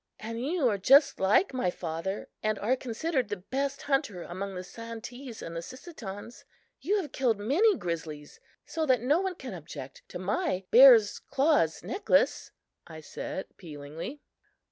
[0.19, 4.63] "And you are just like my father and are considered the best hunter among the
[4.63, 6.43] Santees and Sissetons.
[6.79, 11.83] You have killed many grizzlies so that no one can object to my bear's claws
[11.83, 12.49] necklace,"
[12.87, 14.23] I said appealingly.